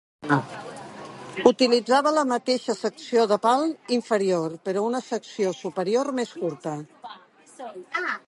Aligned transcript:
Utilitzava 1.49 2.13
la 2.15 2.23
mateixa 2.29 2.75
secció 2.77 3.25
de 3.33 3.37
pal 3.43 3.67
inferior, 3.99 4.57
però 4.69 4.85
una 4.87 5.01
secció 5.09 5.51
superior 5.61 6.13
més 6.21 6.33
curta. 6.41 6.75